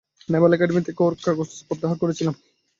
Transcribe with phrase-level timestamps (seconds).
[0.29, 2.35] Naval academy থেকে ওর কাগজ প্রত্যাহার করেছিলাম।